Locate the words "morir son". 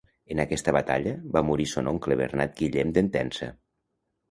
1.51-1.91